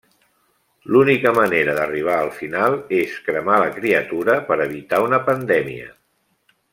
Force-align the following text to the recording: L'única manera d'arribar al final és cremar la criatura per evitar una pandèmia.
L'única 0.95 1.33
manera 1.39 1.75
d'arribar 1.81 2.15
al 2.21 2.31
final 2.39 2.77
és 3.01 3.13
cremar 3.29 3.59
la 3.67 3.71
criatura 3.79 4.39
per 4.51 4.59
evitar 4.69 5.03
una 5.11 5.21
pandèmia. 5.33 5.91